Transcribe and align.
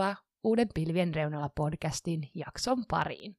Tervetuloa 0.00 0.16
uuden 0.44 0.68
Pilvien 0.74 1.14
reunalla 1.14 1.48
podcastin 1.48 2.30
jakson 2.34 2.84
pariin. 2.90 3.36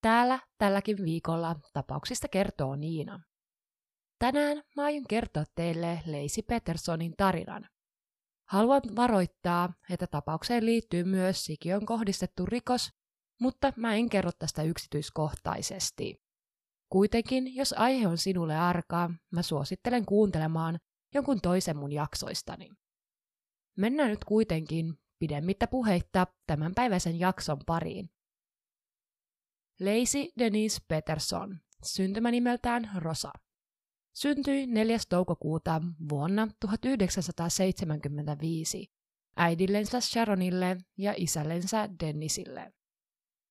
Täällä 0.00 0.38
tälläkin 0.58 0.96
viikolla 1.04 1.56
tapauksista 1.72 2.28
kertoo 2.28 2.76
Niina. 2.76 3.20
Tänään 4.18 4.62
mä 4.76 4.84
aion 4.84 5.04
kertoa 5.08 5.44
teille 5.54 6.02
Leisi 6.06 6.42
Petersonin 6.42 7.14
tarinan. 7.16 7.68
Haluan 8.48 8.82
varoittaa, 8.96 9.72
että 9.90 10.06
tapaukseen 10.06 10.66
liittyy 10.66 11.04
myös 11.04 11.44
sikiön 11.44 11.86
kohdistettu 11.86 12.46
rikos, 12.46 12.90
mutta 13.40 13.72
mä 13.76 13.94
en 13.94 14.08
kerro 14.08 14.30
tästä 14.38 14.62
yksityiskohtaisesti. 14.62 16.22
Kuitenkin, 16.88 17.56
jos 17.56 17.74
aihe 17.78 18.08
on 18.08 18.18
sinulle 18.18 18.56
arkaa, 18.56 19.10
mä 19.30 19.42
suosittelen 19.42 20.06
kuuntelemaan 20.06 20.78
jonkun 21.14 21.40
toisen 21.40 21.76
mun 21.76 21.92
jaksoistani. 21.92 22.70
Mennään 23.76 24.10
nyt 24.10 24.24
kuitenkin 24.24 25.01
pidemmittä 25.22 25.66
puheitta 25.66 26.26
tämänpäiväisen 26.46 27.20
jakson 27.20 27.58
pariin. 27.66 28.10
Lacey 29.80 30.28
Denise 30.38 30.80
Peterson, 30.88 31.60
syntymänimeltään 31.84 32.90
Rosa, 32.96 33.32
syntyi 34.14 34.66
4. 34.66 34.98
toukokuuta 35.08 35.82
vuonna 36.08 36.48
1975 36.60 38.92
äidillensä 39.36 40.00
Sharonille 40.00 40.76
ja 40.98 41.14
isällensä 41.16 41.88
Dennisille. 42.00 42.72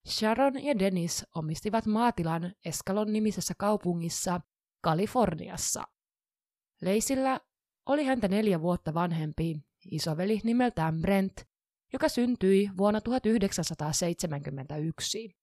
Sharon 0.08 0.64
ja 0.64 0.80
Dennis 0.80 1.26
omistivat 1.36 1.86
maatilan 1.86 2.54
Escalon 2.66 3.14
nimisessä 3.14 3.54
kaupungissa 3.58 4.42
Kaliforniassa. 4.82 5.84
Leisillä 6.82 7.40
oli 7.86 8.06
häntä 8.06 8.28
neljä 8.28 8.62
vuotta 8.62 8.94
vanhempi 8.94 9.62
isoveli 9.92 10.42
nimeltään 10.44 11.02
Brent, 11.02 11.51
joka 11.94 12.10
syntyi 12.10 12.70
vuonna 12.78 13.02
1971. 13.02 15.36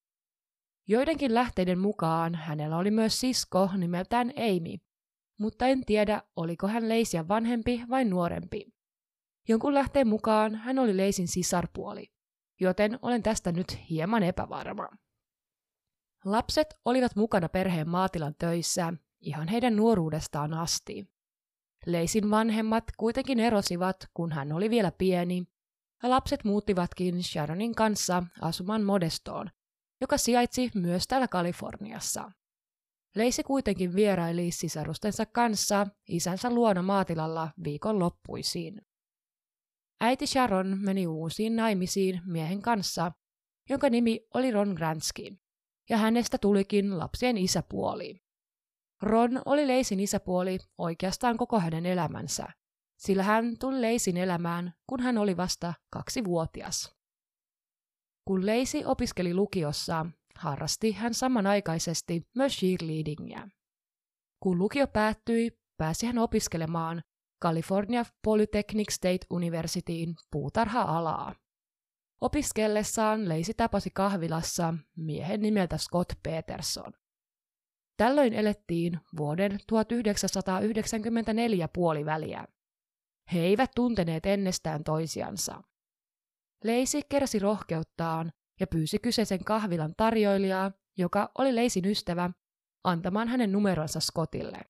Joidenkin 0.88 1.34
lähteiden 1.34 1.78
mukaan 1.78 2.34
hänellä 2.34 2.76
oli 2.76 2.90
myös 2.90 3.20
sisko 3.20 3.70
nimeltään 3.76 4.32
Amy, 4.36 4.76
mutta 5.38 5.66
en 5.66 5.84
tiedä, 5.84 6.22
oliko 6.36 6.68
hän 6.68 6.88
Leisiä 6.88 7.28
vanhempi 7.28 7.82
vai 7.90 8.04
nuorempi. 8.04 8.66
Jonkun 9.48 9.74
lähteen 9.74 10.08
mukaan 10.08 10.54
hän 10.54 10.78
oli 10.78 10.96
Leisin 10.96 11.28
sisarpuoli, 11.28 12.06
joten 12.60 12.98
olen 13.02 13.22
tästä 13.22 13.52
nyt 13.52 13.90
hieman 13.90 14.22
epävarma. 14.22 14.88
Lapset 16.24 16.74
olivat 16.84 17.16
mukana 17.16 17.48
perheen 17.48 17.88
maatilan 17.88 18.34
töissä 18.38 18.92
ihan 19.20 19.48
heidän 19.48 19.76
nuoruudestaan 19.76 20.54
asti. 20.54 21.10
Leisin 21.86 22.30
vanhemmat 22.30 22.84
kuitenkin 22.96 23.40
erosivat, 23.40 23.96
kun 24.14 24.32
hän 24.32 24.52
oli 24.52 24.70
vielä 24.70 24.92
pieni, 24.92 25.44
lapset 26.02 26.44
muuttivatkin 26.44 27.22
Sharonin 27.22 27.74
kanssa 27.74 28.22
asumaan 28.40 28.84
Modestoon, 28.84 29.50
joka 30.00 30.18
sijaitsi 30.18 30.70
myös 30.74 31.06
täällä 31.06 31.28
Kaliforniassa. 31.28 32.30
Leisi 33.16 33.42
kuitenkin 33.42 33.94
vieraili 33.94 34.50
sisarustensa 34.50 35.26
kanssa 35.26 35.86
isänsä 36.08 36.50
luona 36.50 36.82
maatilalla 36.82 37.50
viikon 37.64 37.98
loppuisiin. 37.98 38.80
Äiti 40.00 40.26
Sharon 40.26 40.78
meni 40.80 41.06
uusiin 41.06 41.56
naimisiin 41.56 42.20
miehen 42.26 42.62
kanssa, 42.62 43.12
jonka 43.68 43.90
nimi 43.90 44.20
oli 44.34 44.50
Ron 44.50 44.68
Gransky, 44.68 45.36
ja 45.90 45.96
hänestä 45.96 46.38
tulikin 46.38 46.98
lapsien 46.98 47.38
isäpuoli. 47.38 48.20
Ron 49.02 49.42
oli 49.44 49.66
Leisin 49.66 50.00
isäpuoli 50.00 50.58
oikeastaan 50.78 51.36
koko 51.36 51.60
hänen 51.60 51.86
elämänsä, 51.86 52.48
sillä 52.98 53.22
hän 53.22 53.58
tuli 53.58 53.80
Leisin 53.80 54.16
elämään, 54.16 54.74
kun 54.86 55.00
hän 55.00 55.18
oli 55.18 55.36
vasta 55.36 55.74
kaksivuotias. 55.90 56.94
Kun 58.24 58.46
Leisi 58.46 58.84
opiskeli 58.84 59.34
lukiossa, 59.34 60.06
harrasti 60.36 60.92
hän 60.92 61.14
samanaikaisesti 61.14 62.22
myös 62.36 62.56
cheerleadingia. 62.56 63.48
Kun 64.42 64.58
lukio 64.58 64.86
päättyi, 64.86 65.58
pääsi 65.76 66.06
hän 66.06 66.18
opiskelemaan 66.18 67.02
California 67.44 68.04
Polytechnic 68.24 68.92
State 68.92 69.26
Universityin 69.30 70.14
puutarha-alaa. 70.30 71.34
Opiskellessaan 72.20 73.28
Leisi 73.28 73.54
tapasi 73.54 73.90
kahvilassa 73.94 74.74
miehen 74.96 75.40
nimeltä 75.40 75.78
Scott 75.78 76.12
Peterson. 76.22 76.92
Tällöin 77.96 78.34
elettiin 78.34 79.00
vuoden 79.16 79.58
1994 79.66 81.68
puoliväliä. 81.74 82.44
He 83.32 83.40
eivät 83.40 83.70
tunteneet 83.74 84.26
ennestään 84.26 84.84
toisiansa. 84.84 85.62
Leisi 86.64 87.02
keräsi 87.08 87.38
rohkeuttaan 87.38 88.32
ja 88.60 88.66
pyysi 88.66 88.98
kyseisen 88.98 89.44
kahvilan 89.44 89.94
tarjoilijaa, 89.96 90.72
joka 90.98 91.30
oli 91.38 91.54
Leisin 91.54 91.84
ystävä, 91.84 92.30
antamaan 92.84 93.28
hänen 93.28 93.52
numeronsa 93.52 94.00
Scottille. 94.00 94.60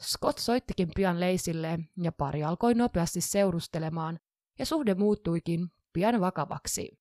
Scott 0.00 0.38
soittikin 0.38 0.88
pian 0.96 1.20
Leisille 1.20 1.78
ja 2.02 2.12
pari 2.12 2.44
alkoi 2.44 2.74
nopeasti 2.74 3.20
seurustelemaan 3.20 4.18
ja 4.58 4.66
suhde 4.66 4.94
muuttuikin 4.94 5.68
pian 5.92 6.20
vakavaksi. 6.20 6.98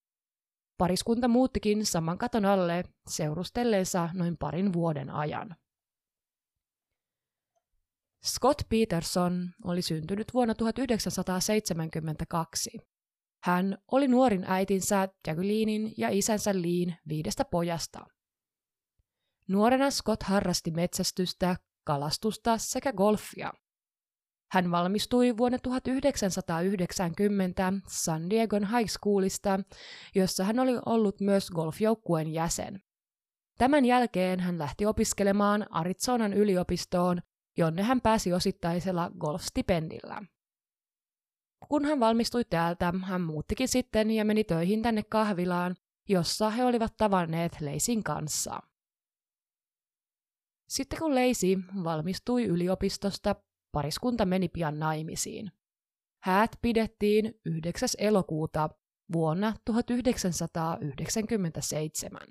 Pariskunta 0.78 1.28
muuttikin 1.28 1.86
saman 1.86 2.18
katon 2.18 2.46
alle 2.46 2.84
seurustelleensa 3.10 4.10
noin 4.14 4.38
parin 4.38 4.74
vuoden 4.74 5.10
ajan. 5.10 5.56
Scott 8.26 8.62
Peterson 8.70 9.50
oli 9.64 9.82
syntynyt 9.82 10.34
vuonna 10.34 10.56
1972. 10.56 12.80
Hän 13.44 13.78
oli 13.92 14.08
nuorin 14.08 14.44
äitinsä 14.48 15.08
Jacquelinein 15.28 15.94
ja 15.98 16.10
isänsä 16.10 16.62
Liin 16.62 16.96
viidestä 17.08 17.46
pojasta. 17.46 18.06
Nuorena 19.48 19.92
Scott 19.92 20.24
harrasti 20.24 20.72
metsästystä, 20.72 21.56
kalastusta 21.84 22.58
sekä 22.58 22.94
golfia. 22.94 23.54
Hän 24.52 24.72
valmistui 24.72 25.38
vuonna 25.38 25.60
1990 25.60 27.74
San 27.88 28.30
Diegon 28.30 28.78
High 28.78 28.90
Schoolista, 28.90 29.60
jossa 30.16 30.44
hän 30.44 30.60
oli 30.60 30.72
ollut 30.86 31.22
myös 31.22 31.50
golfjoukkueen 31.50 32.34
jäsen. 32.34 32.82
Tämän 33.58 33.86
jälkeen 33.86 34.40
hän 34.40 34.60
lähti 34.60 34.86
opiskelemaan 34.86 35.66
Arizonan 35.70 36.34
yliopistoon, 36.34 37.22
jonne 37.58 37.84
hän 37.84 38.02
pääsi 38.02 38.34
osittaisella 38.34 39.12
golfstipendillä. 39.20 40.22
Kun 41.70 41.86
hän 41.86 42.00
valmistui 42.00 42.46
täältä, 42.46 42.94
hän 43.04 43.22
muuttikin 43.22 43.68
sitten 43.68 44.12
ja 44.12 44.26
meni 44.26 44.44
töihin 44.44 44.82
tänne 44.82 45.04
kahvilaan, 45.04 45.76
jossa 46.10 46.50
he 46.50 46.66
olivat 46.66 46.98
tavanneet 46.98 47.62
Leisin 47.62 48.04
kanssa. 48.04 48.60
Sitten 50.70 51.00
kun 51.00 51.16
Leisi 51.16 51.60
valmistui 51.84 52.46
yliopistosta, 52.46 53.36
pariskunta 53.72 54.26
meni 54.26 54.48
pian 54.48 54.80
naimisiin. 54.80 55.52
Häät 56.24 56.52
pidettiin 56.62 57.40
9. 57.46 57.90
elokuuta 57.98 58.70
vuonna 59.14 59.54
1997. 59.66 62.22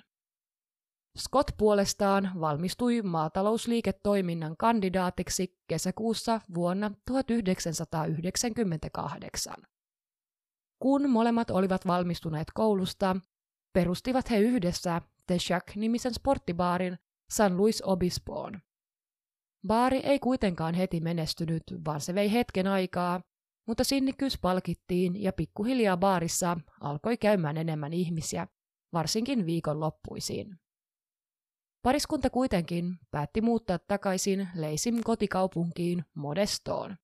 Scott 1.18 1.50
puolestaan 1.58 2.30
valmistui 2.40 3.02
maatalousliiketoiminnan 3.02 4.56
kandidaatiksi 4.56 5.58
kesäkuussa 5.68 6.40
vuonna 6.54 6.90
1998. 7.06 9.54
Kun 10.78 11.10
molemmat 11.10 11.50
olivat 11.50 11.86
valmistuneet 11.86 12.48
koulusta, 12.54 13.16
perustivat 13.72 14.30
he 14.30 14.38
yhdessä 14.38 15.02
The 15.26 15.38
Shack-nimisen 15.38 16.14
sporttibaarin 16.14 16.98
San 17.32 17.56
Luis 17.56 17.82
Obispoon. 17.86 18.60
Baari 19.66 19.98
ei 19.98 20.18
kuitenkaan 20.18 20.74
heti 20.74 21.00
menestynyt, 21.00 21.62
vaan 21.84 22.00
se 22.00 22.14
vei 22.14 22.32
hetken 22.32 22.66
aikaa, 22.66 23.20
mutta 23.68 23.84
sinnikkyys 23.84 24.38
palkittiin 24.38 25.22
ja 25.22 25.32
pikkuhiljaa 25.32 25.96
baarissa 25.96 26.56
alkoi 26.80 27.16
käymään 27.16 27.56
enemmän 27.56 27.92
ihmisiä, 27.92 28.46
varsinkin 28.92 29.46
viikonloppuisiin. 29.46 30.61
Pariskunta 31.82 32.30
kuitenkin 32.30 32.98
päätti 33.10 33.40
muuttaa 33.40 33.78
takaisin 33.78 34.48
Leisin 34.54 35.04
kotikaupunkiin 35.04 36.04
Modestoon. 36.14 36.96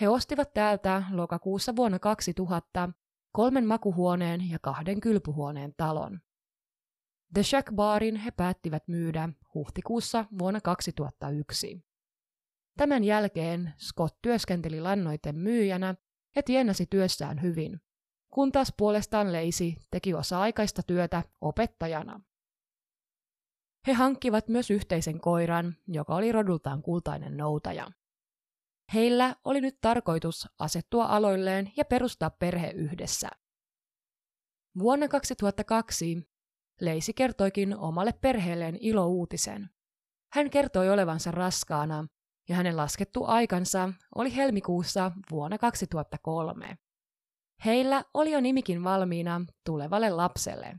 He 0.00 0.08
ostivat 0.08 0.54
täältä 0.54 1.02
lokakuussa 1.10 1.76
vuonna 1.76 1.98
2000 1.98 2.90
kolmen 3.32 3.66
makuhuoneen 3.66 4.50
ja 4.50 4.58
kahden 4.62 5.00
kylpyhuoneen 5.00 5.74
talon. 5.76 6.20
The 7.34 7.42
Shack 7.42 7.74
Barin 7.74 8.16
he 8.16 8.30
päättivät 8.30 8.88
myydä 8.88 9.28
huhtikuussa 9.54 10.24
vuonna 10.38 10.60
2001. 10.60 11.84
Tämän 12.76 13.04
jälkeen 13.04 13.74
Scott 13.78 14.18
työskenteli 14.22 14.80
lannoiten 14.80 15.36
myyjänä 15.38 15.94
ja 16.36 16.42
tienasi 16.42 16.86
työssään 16.90 17.42
hyvin, 17.42 17.80
kun 18.32 18.52
taas 18.52 18.72
puolestaan 18.76 19.32
Leisi 19.32 19.76
teki 19.90 20.14
osa-aikaista 20.14 20.82
työtä 20.82 21.22
opettajana. 21.40 22.20
He 23.86 23.92
hankkivat 23.92 24.48
myös 24.48 24.70
yhteisen 24.70 25.20
koiran, 25.20 25.76
joka 25.88 26.14
oli 26.14 26.32
rodultaan 26.32 26.82
kultainen 26.82 27.36
noutaja. 27.36 27.90
Heillä 28.94 29.36
oli 29.44 29.60
nyt 29.60 29.78
tarkoitus 29.80 30.48
asettua 30.58 31.04
aloilleen 31.04 31.72
ja 31.76 31.84
perustaa 31.84 32.30
perhe 32.30 32.70
yhdessä. 32.70 33.28
Vuonna 34.78 35.08
2002 35.08 36.26
Leisi 36.80 37.14
kertoikin 37.14 37.76
omalle 37.76 38.12
perheelleen 38.12 38.78
ilouutisen. 38.80 39.70
Hän 40.32 40.50
kertoi 40.50 40.90
olevansa 40.90 41.30
raskaana 41.30 42.06
ja 42.48 42.56
hänen 42.56 42.76
laskettu 42.76 43.24
aikansa 43.24 43.92
oli 44.14 44.36
helmikuussa 44.36 45.12
vuonna 45.30 45.58
2003. 45.58 46.78
Heillä 47.64 48.04
oli 48.14 48.32
jo 48.32 48.40
nimikin 48.40 48.84
valmiina 48.84 49.40
tulevalle 49.64 50.10
lapselle. 50.10 50.76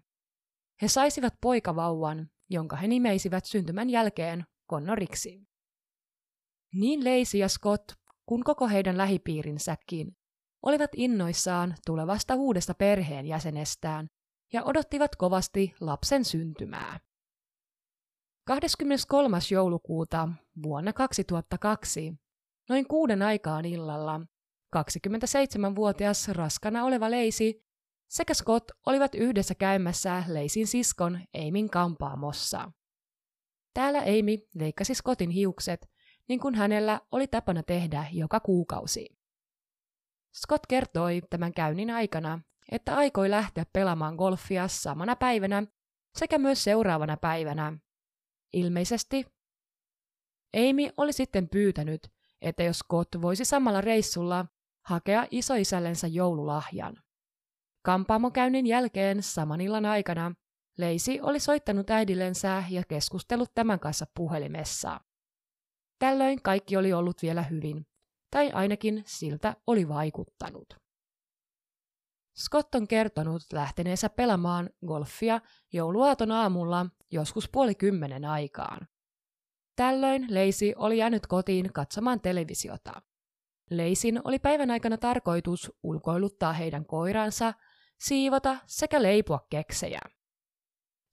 He 0.82 0.88
saisivat 0.88 1.34
poikavauvan, 1.42 2.30
jonka 2.50 2.76
he 2.76 2.88
nimeisivät 2.88 3.46
syntymän 3.46 3.90
jälkeen 3.90 4.46
Connoriksi. 4.70 5.42
Niin 6.74 7.04
Leisi 7.04 7.40
ja 7.40 7.50
Scott 7.50 7.92
kuin 8.26 8.44
koko 8.44 8.68
heidän 8.68 8.98
lähipiirinsäkin 8.98 10.18
olivat 10.62 10.92
innoissaan 10.96 11.76
tulevasta 11.86 12.36
uudesta 12.36 12.74
perheenjäsenestään 12.74 14.08
ja 14.54 14.64
odottivat 14.64 15.16
kovasti 15.16 15.74
lapsen 15.80 16.26
syntymää. 16.26 17.00
23. 18.48 19.38
joulukuuta 19.52 20.30
vuonna 20.64 20.94
2002, 20.94 22.14
noin 22.70 22.88
kuuden 22.88 23.22
aikaan 23.22 23.66
illalla, 23.66 24.22
27-vuotias 24.76 26.28
raskana 26.28 26.86
oleva 26.86 27.12
Leisi 27.12 27.67
sekä 28.08 28.34
Scott 28.34 28.72
olivat 28.86 29.16
yhdessä 29.16 29.56
käymässä 29.56 30.24
Leisin 30.28 30.68
siskon 30.68 31.20
Aimin 31.34 31.70
kampaamossa. 31.70 32.72
Täällä 33.74 34.00
Amy 34.00 34.38
leikkasi 34.56 34.96
Scottin 34.96 35.30
hiukset, 35.30 35.90
niin 36.28 36.40
kuin 36.40 36.56
hänellä 36.56 37.02
oli 37.12 37.28
tapana 37.28 37.64
tehdä 37.64 38.08
joka 38.12 38.40
kuukausi. 38.40 39.18
Scott 40.42 40.66
kertoi 40.68 41.22
tämän 41.30 41.54
käynnin 41.54 41.92
aikana, 41.92 42.40
että 42.72 42.96
aikoi 42.96 43.30
lähteä 43.30 43.66
pelaamaan 43.74 44.16
golfia 44.16 44.68
samana 44.68 45.16
päivänä 45.16 45.64
sekä 46.18 46.38
myös 46.38 46.64
seuraavana 46.64 47.18
päivänä. 47.18 47.78
Ilmeisesti 48.54 49.26
Amy 50.56 50.90
oli 50.98 51.14
sitten 51.14 51.50
pyytänyt, 51.50 52.08
että 52.42 52.64
jos 52.64 52.80
Scott 52.80 53.22
voisi 53.22 53.46
samalla 53.46 53.82
reissulla 53.82 54.46
hakea 54.86 55.28
isoisällensä 55.32 56.08
joululahjan. 56.08 57.07
Kampaamokäynnin 57.88 58.68
jälkeen 58.68 59.24
saman 59.24 59.62
illan 59.62 59.86
aikana 59.86 60.34
Leisi 60.78 61.22
oli 61.22 61.40
soittanut 61.40 61.90
äidillensä 61.90 62.64
ja 62.70 62.84
keskustellut 62.84 63.52
tämän 63.56 63.80
kanssa 63.80 64.06
puhelimessa. 64.16 65.00
Tällöin 66.00 66.42
kaikki 66.42 66.78
oli 66.78 66.94
ollut 66.94 67.22
vielä 67.22 67.44
hyvin, 67.44 67.88
tai 68.32 68.52
ainakin 68.52 69.04
siltä 69.06 69.56
oli 69.68 69.88
vaikuttanut. 69.88 70.74
Scott 72.38 72.76
on 72.76 72.88
kertonut 72.88 73.42
lähteneensä 73.54 74.10
pelaamaan 74.10 74.70
golfia 74.88 75.42
jouluaaton 75.74 76.32
aamulla 76.32 76.86
joskus 77.12 77.50
puoli 77.50 77.76
kymmenen 77.76 78.26
aikaan. 78.26 78.88
Tällöin 79.76 80.26
Leisi 80.30 80.74
oli 80.78 80.98
jäänyt 80.98 81.28
kotiin 81.28 81.74
katsomaan 81.74 82.22
televisiota. 82.22 83.02
Leisin 83.70 84.22
oli 84.24 84.40
päivän 84.40 84.72
aikana 84.72 84.98
tarkoitus 84.98 85.72
ulkoiluttaa 85.84 86.54
heidän 86.54 86.86
koiransa, 86.86 87.54
siivota 88.00 88.58
sekä 88.66 89.04
leipua 89.04 89.48
keksejä. 89.50 90.00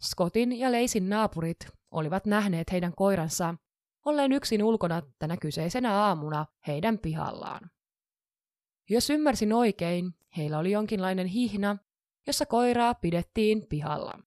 Scottin 0.02 0.58
ja 0.58 0.72
Leisin 0.72 1.08
naapurit 1.08 1.66
olivat 1.90 2.26
nähneet 2.26 2.72
heidän 2.72 2.94
koiransa 2.94 3.54
olleen 4.04 4.32
yksin 4.32 4.62
ulkona 4.62 5.02
tänä 5.18 5.36
kyseisenä 5.36 5.94
aamuna 5.94 6.46
heidän 6.66 6.98
pihallaan. 6.98 7.70
Jos 8.90 9.10
ymmärsin 9.10 9.52
oikein, 9.52 10.14
heillä 10.36 10.58
oli 10.58 10.70
jonkinlainen 10.70 11.26
hihna, 11.26 11.76
jossa 12.26 12.46
koiraa 12.46 12.94
pidettiin 12.94 13.66
pihalla. 13.68 14.18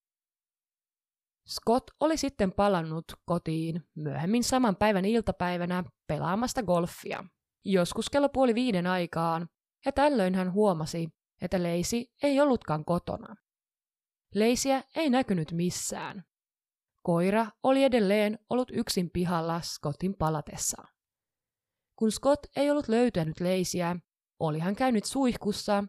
Scott 1.50 1.92
oli 2.00 2.18
sitten 2.18 2.51
palannut 2.51 3.06
kotiin 3.25 3.88
myöhemmin 3.95 4.44
saman 4.44 4.75
päivän 4.75 5.06
iltapäivänä 5.06 5.83
pelaamasta 6.07 6.63
golfia, 6.63 7.24
joskus 7.65 8.09
kello 8.09 8.30
puoli 8.30 8.56
viiden 8.56 8.88
aikaan, 8.88 9.50
ja 9.86 9.92
tällöin 9.92 10.36
hän 10.36 10.54
huomasi, 10.54 11.09
että 11.42 11.63
Leisi 11.63 12.13
ei 12.24 12.39
ollutkaan 12.39 12.86
kotona. 12.86 13.36
Leisiä 14.36 14.84
ei 14.95 15.10
näkynyt 15.10 15.51
missään. 15.51 16.24
Koira 17.04 17.48
oli 17.63 17.84
edelleen 17.84 18.39
ollut 18.50 18.72
yksin 18.74 19.10
pihalla 19.10 19.62
Scottin 19.62 20.16
palatessa. 20.16 20.84
Kun 21.95 22.12
Scott 22.12 22.45
ei 22.56 22.72
ollut 22.72 22.88
löytänyt 22.88 23.39
Leisiä, 23.39 23.95
oli 24.39 24.60
hän 24.60 24.75
käynyt 24.75 25.06
suihkussa, 25.06 25.84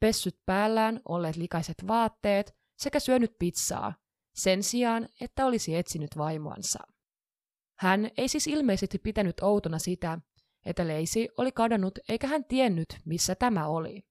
pessyt 0.00 0.38
päällään 0.46 1.00
olleet 1.08 1.36
likaiset 1.36 1.76
vaatteet 1.88 2.56
sekä 2.78 3.00
syönyt 3.00 3.32
pizzaa, 3.38 3.94
sen 4.34 4.62
sijaan, 4.62 5.08
että 5.20 5.46
olisi 5.46 5.76
etsinyt 5.76 6.10
vaimoansa. 6.18 6.78
Hän 7.78 8.10
ei 8.16 8.28
siis 8.28 8.46
ilmeisesti 8.46 8.98
pitänyt 8.98 9.40
outona 9.40 9.78
sitä, 9.78 10.18
että 10.66 10.86
Leisi 10.86 11.28
oli 11.38 11.52
kadonnut 11.52 11.98
eikä 12.08 12.26
hän 12.26 12.44
tiennyt, 12.44 12.88
missä 13.04 13.34
tämä 13.34 13.66
oli. 13.66 14.02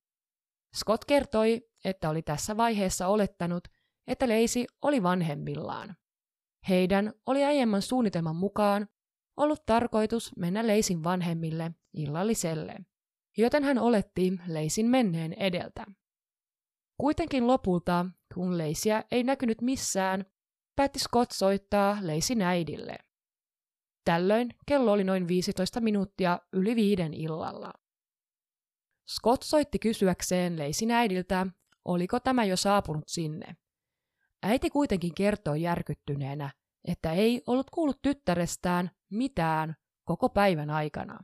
Scott 0.75 1.05
kertoi, 1.05 1.61
että 1.85 2.09
oli 2.09 2.21
tässä 2.21 2.57
vaiheessa 2.57 3.07
olettanut, 3.07 3.67
että 4.07 4.27
Leisi 4.27 4.67
oli 4.81 5.03
vanhemmillaan. 5.03 5.95
Heidän 6.69 7.13
oli 7.25 7.43
aiemman 7.43 7.81
suunnitelman 7.81 8.35
mukaan 8.35 8.87
ollut 9.37 9.65
tarkoitus 9.65 10.31
mennä 10.37 10.67
Leisin 10.67 11.03
vanhemmille 11.03 11.71
illalliselle, 11.93 12.75
joten 13.37 13.63
hän 13.63 13.77
oletti 13.77 14.33
Leisin 14.47 14.85
menneen 14.85 15.33
edeltä. 15.33 15.85
Kuitenkin 16.97 17.47
lopulta, 17.47 18.05
kun 18.33 18.57
Leisiä 18.57 19.03
ei 19.11 19.23
näkynyt 19.23 19.61
missään, 19.61 20.25
päätti 20.75 20.99
Scott 20.99 21.31
soittaa 21.31 21.97
Leisin 22.01 22.41
äidille. 22.41 22.95
Tällöin 24.05 24.49
kello 24.67 24.91
oli 24.91 25.03
noin 25.03 25.27
15 25.27 25.81
minuuttia 25.81 26.39
yli 26.53 26.75
viiden 26.75 27.13
illalla. 27.13 27.73
Scott 29.15 29.43
soitti 29.43 29.79
kysyäkseen 29.79 30.59
Leisin 30.59 30.91
äidiltä, 30.91 31.47
oliko 31.85 32.19
tämä 32.19 32.45
jo 32.45 32.57
saapunut 32.57 33.07
sinne. 33.07 33.55
Äiti 34.43 34.69
kuitenkin 34.69 35.13
kertoi 35.15 35.61
järkyttyneenä, 35.61 36.51
että 36.87 37.11
ei 37.11 37.41
ollut 37.47 37.69
kuullut 37.69 38.01
tyttärestään 38.01 38.91
mitään 39.09 39.75
koko 40.03 40.29
päivän 40.29 40.69
aikana. 40.69 41.19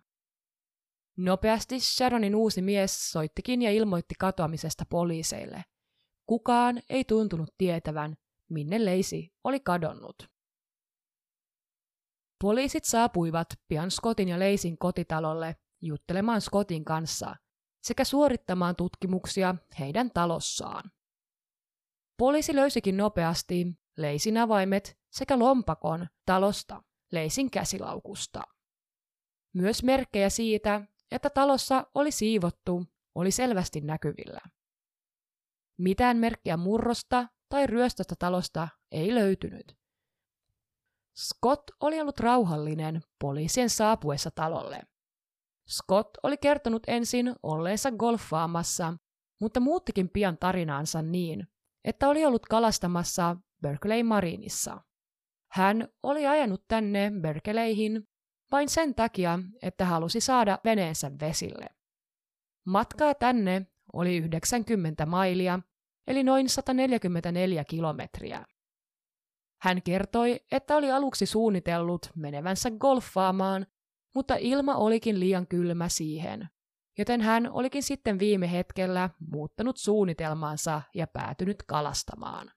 Nopeasti 1.18 1.80
Sharonin 1.80 2.36
uusi 2.36 2.62
mies 2.62 3.12
soittikin 3.12 3.62
ja 3.62 3.72
ilmoitti 3.72 4.16
katoamisesta 4.20 4.84
poliiseille. 4.90 5.64
Kukaan 6.26 6.82
ei 6.90 7.04
tuntunut 7.04 7.50
tietävän, 7.58 8.16
minne 8.50 8.86
Leisi 8.86 9.34
oli 9.44 9.60
kadonnut. 9.60 10.16
Poliisit 12.42 12.86
saapuivat 12.86 13.48
pian 13.68 13.92
Scottin 13.92 14.30
ja 14.30 14.40
Leisin 14.40 14.78
kotitalolle 14.78 15.56
juttelemaan 15.82 16.42
Scottin 16.42 16.86
kanssa 16.86 17.36
sekä 17.82 18.04
suorittamaan 18.04 18.76
tutkimuksia 18.76 19.56
heidän 19.80 20.12
talossaan. 20.12 20.92
Poliisi 22.18 22.56
löysikin 22.56 22.98
nopeasti 22.98 23.68
Leisin 23.98 24.38
avaimet 24.38 24.98
sekä 25.10 25.40
lompakon 25.40 26.08
talosta 26.26 26.84
Leisin 27.12 27.52
käsilaukusta. 27.52 28.42
Myös 29.54 29.84
merkkejä 29.84 30.30
siitä, 30.30 30.82
että 31.12 31.30
talossa 31.30 31.86
oli 31.96 32.12
siivottu, 32.12 32.86
oli 33.16 33.32
selvästi 33.32 33.82
näkyvillä. 33.82 34.40
Mitään 35.78 36.18
merkkiä 36.18 36.58
murrosta 36.58 37.28
tai 37.50 37.68
ryöstöstä 37.68 38.16
talosta 38.20 38.68
ei 38.92 39.16
löytynyt. 39.16 39.78
Scott 41.18 41.64
oli 41.80 42.02
ollut 42.02 42.20
rauhallinen 42.20 43.02
poliisien 43.20 43.70
saapuessa 43.70 44.32
talolle. 44.32 44.82
Scott 45.70 46.10
oli 46.24 46.38
kertonut 46.38 46.84
ensin 46.88 47.36
olleensa 47.44 47.92
golfaamassa, 47.92 48.94
mutta 49.42 49.60
muuttikin 49.60 50.10
pian 50.10 50.38
tarinaansa 50.38 51.02
niin, 51.02 51.48
että 51.86 52.10
oli 52.10 52.26
ollut 52.26 52.46
kalastamassa 52.46 53.36
Berkeley 53.62 54.04
Marinissa. 54.04 54.82
Hän 55.52 55.88
oli 56.04 56.28
ajanut 56.28 56.64
tänne 56.68 57.12
Berkeleyhin 57.22 58.08
vain 58.52 58.70
sen 58.70 58.96
takia, 58.96 59.40
että 59.62 59.86
halusi 59.86 60.22
saada 60.22 60.60
veneensä 60.64 61.12
vesille. 61.22 61.70
Matkaa 62.66 63.14
tänne 63.14 63.68
oli 63.94 64.18
90 64.18 65.06
mailia, 65.06 65.60
eli 66.08 66.24
noin 66.24 66.50
144 66.50 67.64
kilometriä. 67.66 68.46
Hän 69.62 69.82
kertoi, 69.82 70.40
että 70.52 70.76
oli 70.76 70.92
aluksi 70.92 71.26
suunnitellut 71.26 72.10
menevänsä 72.16 72.72
golfaamaan, 72.72 73.66
mutta 74.18 74.36
ilma 74.40 74.76
olikin 74.76 75.20
liian 75.20 75.48
kylmä 75.48 75.90
siihen, 75.90 76.50
joten 76.98 77.22
hän 77.22 77.52
olikin 77.52 77.84
sitten 77.84 78.20
viime 78.20 78.52
hetkellä 78.52 79.10
muuttanut 79.32 79.78
suunnitelmaansa 79.78 80.82
ja 80.96 81.08
päätynyt 81.08 81.64
kalastamaan. 81.64 82.52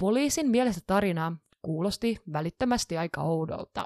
Poliisin 0.00 0.50
mielestä 0.50 0.80
tarina 0.86 1.36
kuulosti 1.62 2.18
välittömästi 2.32 2.98
aika 2.98 3.22
oudolta. 3.22 3.84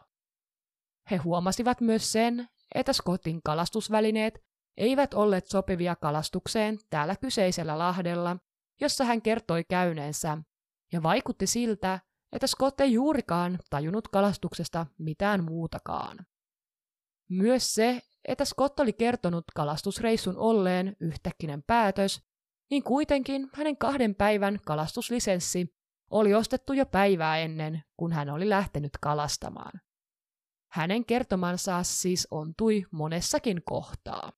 He 1.11 1.16
huomasivat 1.16 1.81
myös 1.81 2.12
sen, 2.12 2.49
että 2.75 2.93
Scottin 2.93 3.40
kalastusvälineet 3.43 4.45
eivät 4.76 5.14
olleet 5.14 5.47
sopivia 5.47 5.97
kalastukseen 5.97 6.78
täällä 6.90 7.16
kyseisellä 7.16 7.78
lahdella, 7.78 8.37
jossa 8.81 9.05
hän 9.05 9.23
kertoi 9.23 9.64
käyneensä, 9.64 10.38
ja 10.93 11.02
vaikutti 11.02 11.47
siltä, 11.47 12.00
että 12.33 12.47
Scott 12.47 12.80
ei 12.80 12.92
juurikaan 12.92 13.59
tajunnut 13.71 14.09
kalastuksesta 14.09 14.87
mitään 14.99 15.45
muutakaan. 15.45 16.26
Myös 17.30 17.75
se, 17.75 18.02
että 18.25 18.45
Scott 18.45 18.80
oli 18.80 18.92
kertonut 18.92 19.45
kalastusreissun 19.54 20.37
olleen 20.37 20.97
yhtäkkinen 21.00 21.62
päätös, 21.62 22.23
niin 22.71 22.83
kuitenkin 22.83 23.50
hänen 23.54 23.76
kahden 23.76 24.14
päivän 24.14 24.59
kalastuslisenssi 24.66 25.76
oli 26.11 26.35
ostettu 26.35 26.73
jo 26.73 26.87
päivää 26.87 27.38
ennen, 27.38 27.83
kun 27.97 28.12
hän 28.12 28.30
oli 28.30 28.49
lähtenyt 28.49 28.92
kalastamaan. 29.00 29.80
Hänen 30.73 31.04
kertomansa 31.04 31.83
siis 31.83 32.28
ontui 32.30 32.85
monessakin 32.90 33.62
kohtaa. 33.64 34.33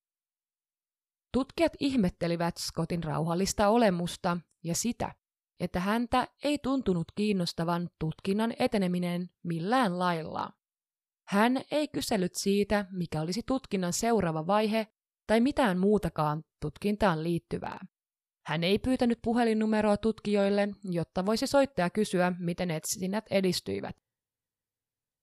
Tutkijat 1.32 1.72
ihmettelivät 1.80 2.56
Scottin 2.56 3.04
rauhallista 3.04 3.68
olemusta 3.68 4.38
ja 4.64 4.74
sitä, 4.74 5.14
että 5.60 5.80
häntä 5.80 6.28
ei 6.44 6.58
tuntunut 6.58 7.12
kiinnostavan 7.14 7.88
tutkinnan 7.98 8.54
eteneminen 8.58 9.30
millään 9.42 9.98
lailla. 9.98 10.50
Hän 11.28 11.60
ei 11.70 11.88
kysellyt 11.88 12.34
siitä, 12.34 12.86
mikä 12.90 13.20
olisi 13.20 13.42
tutkinnan 13.46 13.92
seuraava 13.92 14.46
vaihe 14.46 14.86
tai 15.26 15.40
mitään 15.40 15.78
muutakaan 15.78 16.44
tutkintaan 16.60 17.22
liittyvää. 17.22 17.78
Hän 18.46 18.64
ei 18.64 18.78
pyytänyt 18.78 19.18
puhelinnumeroa 19.22 19.96
tutkijoille, 19.96 20.68
jotta 20.84 21.26
voisi 21.26 21.46
soittaa 21.46 21.90
kysyä, 21.90 22.32
miten 22.38 22.70
etsinnät 22.70 23.24
edistyivät. 23.30 23.96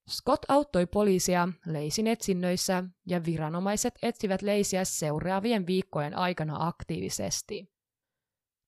Scott 0.10 0.46
auttoi 0.48 0.86
poliisia 0.86 1.50
Leisin 1.66 2.08
etsinnöissä 2.08 2.84
ja 3.08 3.26
viranomaiset 3.26 3.94
etsivät 4.02 4.42
Leisiä 4.42 4.86
seuraavien 4.86 5.68
viikkojen 5.68 6.18
aikana 6.18 6.68
aktiivisesti. 6.68 7.75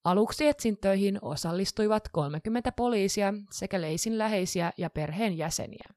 Aluksi 0.04 0.48
etsintöihin 0.48 1.20
osallistuivat 1.22 2.10
30 2.12 2.72
poliisia 2.72 3.34
sekä 3.51 3.82
Leisin 3.82 4.18
läheisiä 4.18 4.72
ja 4.77 4.89
perheenjäseniä. 4.89 5.89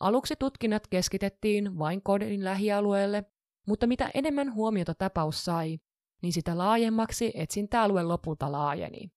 Aluksi 0.00 0.36
tutkinnat 0.36 0.86
keskitettiin 0.86 1.78
vain 1.78 2.02
kodin 2.02 2.44
lähialueelle, 2.44 3.24
mutta 3.66 3.86
mitä 3.86 4.10
enemmän 4.14 4.54
huomiota 4.54 4.94
tapaus 4.94 5.44
sai, 5.44 5.78
niin 6.22 6.32
sitä 6.32 6.58
laajemmaksi 6.58 7.32
etsintäalue 7.34 8.02
lopulta 8.02 8.52
laajeni. 8.52 9.12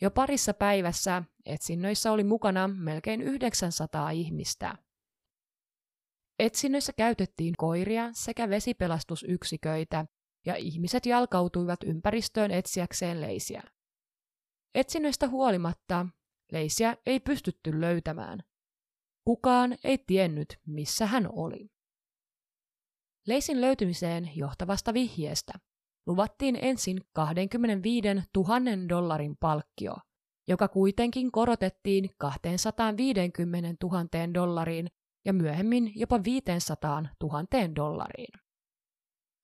Jo 0.00 0.10
parissa 0.10 0.54
päivässä 0.54 1.22
etsinnöissä 1.46 2.12
oli 2.12 2.24
mukana 2.24 2.68
melkein 2.68 3.22
900 3.22 4.10
ihmistä. 4.10 4.74
Etsinnöissä 6.38 6.92
käytettiin 6.92 7.54
koiria 7.58 8.10
sekä 8.12 8.48
vesipelastusyksiköitä, 8.48 10.06
ja 10.46 10.56
ihmiset 10.56 11.06
jalkautuivat 11.06 11.82
ympäristöön 11.84 12.50
etsiäkseen 12.50 13.20
leisiä. 13.20 13.62
Etsinnöistä 14.74 15.28
huolimatta 15.28 16.06
leisiä 16.52 16.96
ei 17.06 17.20
pystytty 17.20 17.80
löytämään. 17.80 18.40
Kukaan 19.24 19.76
ei 19.84 19.98
tiennyt, 19.98 20.58
missä 20.66 21.06
hän 21.06 21.28
oli. 21.32 21.70
Leisin 23.26 23.60
löytymiseen 23.60 24.30
johtavasta 24.36 24.94
vihjeestä 24.94 25.52
luvattiin 26.06 26.58
ensin 26.62 27.00
25 27.12 28.08
000 28.36 28.88
dollarin 28.88 29.36
palkkio, 29.36 29.94
joka 30.48 30.68
kuitenkin 30.68 31.32
korotettiin 31.32 32.10
250 32.18 33.86
000 33.86 34.34
dollariin 34.34 34.88
ja 35.24 35.32
myöhemmin 35.32 35.92
jopa 35.94 36.24
500 36.24 37.02
000 37.22 37.44
dollariin. 37.76 38.49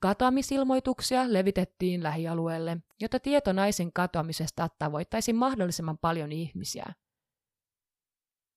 Katoamisilmoituksia 0.01 1.33
levitettiin 1.33 2.03
lähialueelle, 2.03 2.77
jotta 3.01 3.21
tieto 3.21 3.53
naisen 3.53 3.93
katoamisesta 3.93 4.69
tavoittaisi 4.79 5.33
mahdollisimman 5.33 5.99
paljon 5.99 6.33
ihmisiä. 6.33 6.87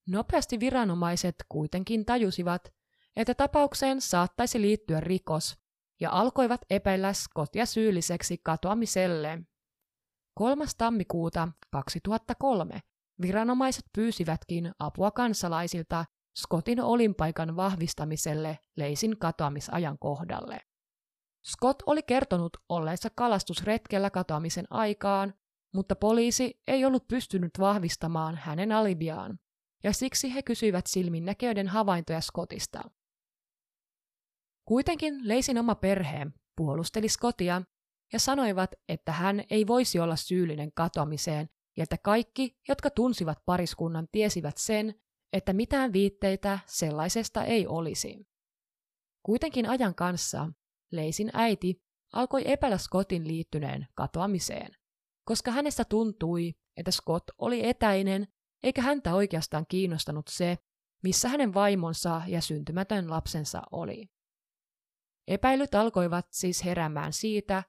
Nopeasti 0.07 0.59
viranomaiset 0.59 1.35
kuitenkin 1.49 2.05
tajusivat, 2.05 2.73
että 3.15 3.33
tapaukseen 3.33 4.01
saattaisi 4.01 4.61
liittyä 4.61 4.99
rikos, 4.99 5.57
ja 5.99 6.11
alkoivat 6.11 6.61
epäillä 6.69 7.13
Scottia 7.13 7.65
syylliseksi 7.65 8.37
katoamiselle. 8.43 9.39
3. 10.33 10.65
tammikuuta 10.77 11.49
2003 11.71 12.79
viranomaiset 13.21 13.85
pyysivätkin 13.95 14.71
apua 14.79 15.11
kansalaisilta 15.11 16.05
Scottin 16.39 16.81
olinpaikan 16.81 17.55
vahvistamiselle 17.55 18.59
Leisin 18.77 19.17
katoamisajan 19.17 19.99
kohdalle. 19.99 20.68
Scott 21.45 21.81
oli 21.85 22.03
kertonut 22.03 22.57
olleensa 22.69 23.09
kalastusretkellä 23.15 24.09
katoamisen 24.09 24.65
aikaan, 24.69 25.33
mutta 25.73 25.95
poliisi 25.95 26.61
ei 26.67 26.85
ollut 26.85 27.07
pystynyt 27.07 27.51
vahvistamaan 27.59 28.35
hänen 28.35 28.71
alibiaan, 28.71 29.39
ja 29.83 29.93
siksi 29.93 30.33
he 30.33 30.43
kysyivät 30.43 30.87
silminnäkijöiden 30.87 31.67
havaintoja 31.67 32.21
Scottista. 32.21 32.81
Kuitenkin 34.65 35.27
Leisin 35.27 35.57
oma 35.57 35.75
perhe 35.75 36.27
puolusteli 36.55 37.09
Scottia 37.09 37.61
ja 38.13 38.19
sanoivat, 38.19 38.71
että 38.89 39.11
hän 39.11 39.43
ei 39.49 39.67
voisi 39.67 39.99
olla 39.99 40.15
syyllinen 40.15 40.71
katoamiseen 40.75 41.49
ja 41.77 41.83
että 41.83 41.97
kaikki, 41.97 42.57
jotka 42.67 42.89
tunsivat 42.89 43.37
pariskunnan, 43.45 44.07
tiesivät 44.11 44.57
sen, 44.57 44.95
että 45.33 45.53
mitään 45.53 45.93
viitteitä 45.93 46.59
sellaisesta 46.65 47.43
ei 47.43 47.67
olisi. 47.67 48.27
Kuitenkin 49.23 49.69
ajan 49.69 49.95
kanssa 49.95 50.51
Leisin 50.91 51.29
äiti 51.33 51.81
alkoi 52.13 52.41
epäillä 52.45 52.77
Scottin 52.77 53.27
liittyneen 53.27 53.87
katoamiseen, 53.95 54.71
koska 55.23 55.51
hänestä 55.51 55.85
tuntui, 55.85 56.53
että 56.77 56.91
Scott 56.91 57.29
oli 57.37 57.67
etäinen 57.67 58.27
eikä 58.63 58.81
häntä 58.81 59.15
oikeastaan 59.15 59.65
kiinnostanut 59.67 60.27
se, 60.27 60.57
missä 61.03 61.29
hänen 61.29 61.53
vaimonsa 61.53 62.21
ja 62.27 62.41
syntymätön 62.41 63.09
lapsensa 63.09 63.61
oli. 63.71 64.09
Epäilyt 65.27 65.75
alkoivat 65.75 66.27
siis 66.31 66.65
heräämään 66.65 67.13
siitä, 67.13 67.63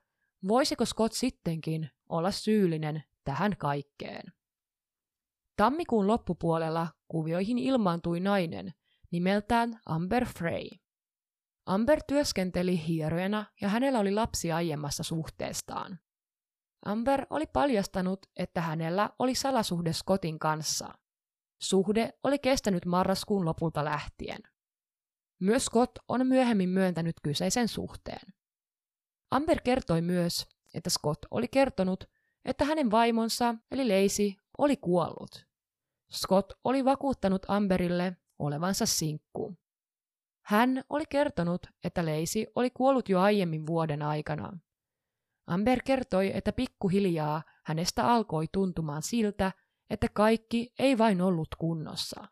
voisiko 0.48 0.84
Scott 0.84 1.12
sittenkin 1.12 1.90
olla 2.08 2.30
syyllinen 2.30 3.02
tähän 3.24 3.56
kaikkeen. 3.56 4.32
Tammikuun 5.56 6.06
loppupuolella 6.06 6.88
kuvioihin 7.08 7.58
ilmaantui 7.58 8.20
nainen 8.20 8.72
nimeltään 9.10 9.80
Amber 9.86 10.24
Frey. 10.24 10.68
Amber 11.66 12.00
työskenteli 12.08 12.86
hierojana 12.86 13.44
ja 13.60 13.68
hänellä 13.68 13.98
oli 13.98 14.14
lapsi 14.14 14.52
aiemmassa 14.52 15.02
suhteestaan. 15.02 15.98
Amber 16.84 17.26
oli 17.30 17.46
paljastanut, 17.46 18.26
että 18.36 18.60
hänellä 18.60 19.10
oli 19.18 19.34
salasuhde 19.34 19.92
Scottin 19.92 20.38
kanssa. 20.38 20.94
Suhde 21.62 22.12
oli 22.22 22.38
kestänyt 22.38 22.86
marraskuun 22.86 23.44
lopulta 23.44 23.84
lähtien. 23.84 24.40
Myös 25.40 25.64
Scott 25.64 25.98
on 26.08 26.26
myöhemmin 26.26 26.68
myöntänyt 26.68 27.16
kyseisen 27.22 27.68
suhteen. 27.68 28.32
Amber 29.30 29.60
kertoi 29.64 30.00
myös, 30.00 30.48
että 30.74 30.90
Scott 30.90 31.18
oli 31.30 31.48
kertonut, 31.48 32.04
että 32.44 32.64
hänen 32.64 32.90
vaimonsa 32.90 33.54
eli 33.70 33.88
Leisi 33.88 34.36
oli 34.58 34.76
kuollut. 34.76 35.46
Scott 36.12 36.52
oli 36.64 36.84
vakuuttanut 36.84 37.46
Amberille 37.48 38.16
olevansa 38.38 38.86
sinkku. 38.86 39.59
Hän 40.50 40.84
oli 40.88 41.04
kertonut, 41.08 41.66
että 41.84 42.04
Leisi 42.04 42.46
oli 42.54 42.70
kuollut 42.70 43.08
jo 43.08 43.20
aiemmin 43.20 43.66
vuoden 43.66 44.02
aikana. 44.02 44.58
Amber 45.46 45.78
kertoi, 45.84 46.30
että 46.34 46.52
pikkuhiljaa 46.52 47.42
hänestä 47.64 48.06
alkoi 48.06 48.46
tuntumaan 48.52 49.02
siltä, 49.02 49.52
että 49.90 50.06
kaikki 50.14 50.72
ei 50.78 50.98
vain 50.98 51.22
ollut 51.22 51.48
kunnossa. 51.58 52.28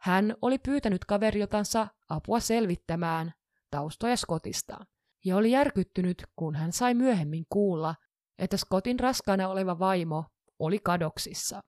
Hän 0.00 0.34
oli 0.42 0.58
pyytänyt 0.58 1.04
kaveriltansa 1.04 1.88
apua 2.08 2.40
selvittämään 2.40 3.32
taustoja 3.70 4.16
Skotista 4.16 4.86
ja 5.24 5.36
oli 5.36 5.50
järkyttynyt, 5.50 6.26
kun 6.36 6.54
hän 6.54 6.72
sai 6.72 6.94
myöhemmin 6.94 7.44
kuulla, 7.48 7.94
että 8.38 8.56
Scottin 8.56 9.00
raskaana 9.00 9.48
oleva 9.48 9.78
vaimo 9.78 10.24
oli 10.58 10.78
kadoksissa. 10.78 11.60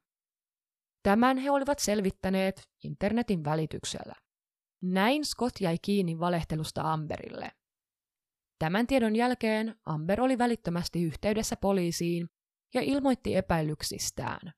Tämän 1.02 1.38
he 1.38 1.50
olivat 1.50 1.78
selvittäneet 1.78 2.62
internetin 2.84 3.44
välityksellä. 3.44 4.14
Näin 4.82 5.24
Scott 5.24 5.60
jäi 5.60 5.76
kiinni 5.82 6.20
valehtelusta 6.20 6.92
Amberille. 6.92 7.52
Tämän 8.58 8.86
tiedon 8.86 9.16
jälkeen 9.16 9.74
Amber 9.86 10.20
oli 10.20 10.38
välittömästi 10.38 11.02
yhteydessä 11.02 11.56
poliisiin 11.56 12.30
ja 12.74 12.80
ilmoitti 12.80 13.36
epäilyksistään. 13.36 14.52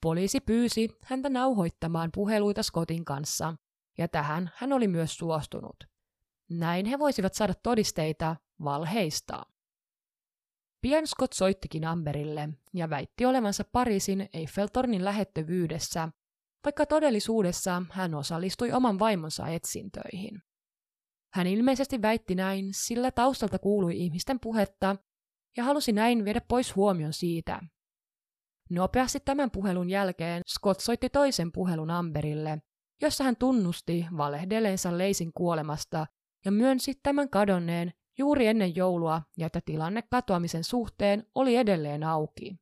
Poliisi 0.00 0.40
pyysi 0.40 0.88
häntä 1.04 1.28
nauhoittamaan 1.28 2.10
puheluita 2.14 2.62
Scottin 2.62 3.04
kanssa, 3.04 3.54
ja 3.98 4.08
tähän 4.08 4.50
hän 4.54 4.72
oli 4.72 4.88
myös 4.88 5.16
suostunut. 5.16 5.76
Näin 6.50 6.86
he 6.86 6.98
voisivat 6.98 7.34
saada 7.34 7.54
todisteita 7.54 8.36
valheista. 8.64 9.42
Pian 10.80 11.06
Scott 11.06 11.32
soittikin 11.32 11.84
Amberille 11.84 12.48
ja 12.74 12.90
väitti 12.90 13.24
olevansa 13.24 13.64
Pariisin 13.72 14.28
Eiffeltornin 14.32 15.04
lähettövyydessä 15.04 16.08
vaikka 16.64 16.86
todellisuudessa 16.86 17.82
hän 17.90 18.14
osallistui 18.14 18.72
oman 18.72 18.98
vaimonsa 18.98 19.48
etsintöihin. 19.48 20.42
Hän 21.34 21.46
ilmeisesti 21.46 22.02
väitti 22.02 22.34
näin, 22.34 22.68
sillä 22.74 23.10
taustalta 23.10 23.58
kuului 23.58 23.96
ihmisten 23.96 24.40
puhetta 24.40 24.96
ja 25.56 25.64
halusi 25.64 25.92
näin 25.92 26.24
viedä 26.24 26.40
pois 26.48 26.76
huomion 26.76 27.12
siitä. 27.12 27.60
Nopeasti 28.70 29.20
tämän 29.20 29.50
puhelun 29.50 29.90
jälkeen 29.90 30.42
Scott 30.48 30.80
soitti 30.80 31.10
toisen 31.10 31.52
puhelun 31.52 31.90
Amberille, 31.90 32.58
jossa 33.02 33.24
hän 33.24 33.36
tunnusti 33.36 34.06
valehdeleensa 34.16 34.98
Leisin 34.98 35.32
kuolemasta 35.32 36.06
ja 36.44 36.52
myönsi 36.52 36.94
tämän 37.02 37.30
kadonneen 37.30 37.92
juuri 38.18 38.46
ennen 38.46 38.76
joulua 38.76 39.22
ja 39.36 39.46
että 39.46 39.60
tilanne 39.64 40.02
katoamisen 40.10 40.64
suhteen 40.64 41.26
oli 41.34 41.56
edelleen 41.56 42.04
auki. 42.04 42.56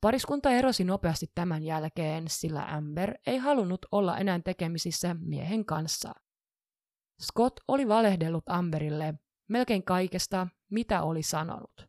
Pariskunta 0.00 0.50
erosi 0.50 0.84
nopeasti 0.84 1.26
tämän 1.34 1.62
jälkeen, 1.62 2.24
sillä 2.28 2.64
Amber 2.64 3.14
ei 3.26 3.36
halunnut 3.36 3.86
olla 3.92 4.18
enää 4.18 4.40
tekemisissä 4.44 5.16
miehen 5.20 5.64
kanssa. 5.64 6.12
Scott 7.22 7.60
oli 7.68 7.88
valehdellut 7.88 8.44
Amberille 8.46 9.14
melkein 9.48 9.84
kaikesta, 9.84 10.48
mitä 10.70 11.02
oli 11.02 11.22
sanonut. 11.22 11.88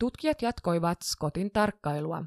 Tutkijat 0.00 0.42
jatkoivat 0.42 0.98
Scottin 1.04 1.50
tarkkailua. 1.50 2.24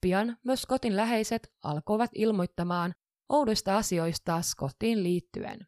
Pian 0.00 0.36
myös 0.44 0.62
Scottin 0.62 0.96
läheiset 0.96 1.52
alkoivat 1.62 2.10
ilmoittamaan 2.14 2.94
oudoista 3.28 3.76
asioista 3.76 4.42
Scottiin 4.42 5.02
liittyen. 5.02 5.66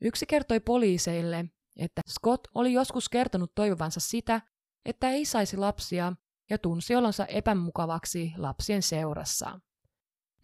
Yksi 0.00 0.26
kertoi 0.26 0.60
poliiseille, 0.60 1.44
että 1.76 2.02
Scott 2.08 2.44
oli 2.54 2.72
joskus 2.72 3.08
kertonut 3.08 3.52
toivovansa 3.54 4.00
sitä, 4.00 4.40
että 4.84 5.10
ei 5.10 5.24
saisi 5.24 5.56
lapsia 5.56 6.12
ja 6.50 6.58
tunsi 6.58 6.96
olonsa 6.96 7.26
epämukavaksi 7.26 8.32
lapsien 8.36 8.82
seurassa. 8.82 9.60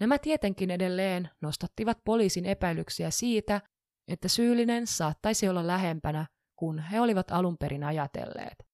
Nämä 0.00 0.18
tietenkin 0.18 0.70
edelleen 0.70 1.30
nostattivat 1.40 1.98
poliisin 2.04 2.44
epäilyksiä 2.44 3.10
siitä, 3.10 3.60
että 4.08 4.28
syyllinen 4.28 4.86
saattaisi 4.86 5.48
olla 5.48 5.66
lähempänä 5.66 6.26
kuin 6.56 6.78
he 6.78 7.00
olivat 7.00 7.30
alun 7.30 7.58
perin 7.58 7.84
ajatelleet. 7.84 8.66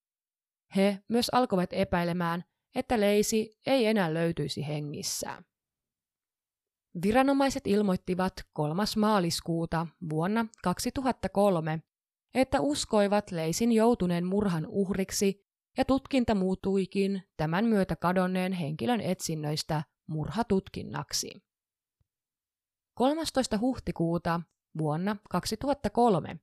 He 0.75 0.99
myös 1.09 1.29
alkoivat 1.29 1.69
epäilemään, 1.73 2.43
että 2.75 2.99
Leisi 2.99 3.59
ei 3.65 3.85
enää 3.85 4.13
löytyisi 4.13 4.67
hengissä. 4.67 5.43
Viranomaiset 7.03 7.67
ilmoittivat 7.67 8.33
3. 8.53 8.83
maaliskuuta 8.97 9.87
vuonna 10.09 10.45
2003, 10.63 11.81
että 12.33 12.61
uskoivat 12.61 13.31
Leisin 13.31 13.71
joutuneen 13.71 14.25
murhan 14.25 14.65
uhriksi 14.67 15.45
ja 15.77 15.85
tutkinta 15.85 16.35
muutuikin 16.35 17.23
tämän 17.37 17.65
myötä 17.65 17.95
kadonneen 17.95 18.53
henkilön 18.53 19.01
etsinnöistä 19.01 19.83
murhatutkinnaksi. 20.07 21.43
13. 22.93 23.57
huhtikuuta 23.57 24.41
vuonna 24.77 25.15
2003 25.29 26.39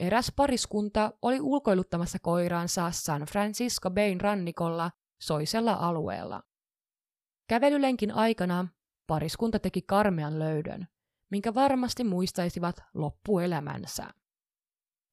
eräs 0.00 0.32
pariskunta 0.36 1.12
oli 1.22 1.40
ulkoiluttamassa 1.40 2.18
koiraansa 2.18 2.90
San 2.90 3.22
Francisco 3.22 3.90
Bayn 3.90 4.20
rannikolla 4.20 4.90
soisella 5.20 5.72
alueella. 5.72 6.42
Kävelylenkin 7.48 8.14
aikana 8.14 8.68
pariskunta 9.06 9.58
teki 9.58 9.82
karmean 9.82 10.38
löydön, 10.38 10.88
minkä 11.30 11.54
varmasti 11.54 12.04
muistaisivat 12.04 12.76
loppuelämänsä. 12.94 14.06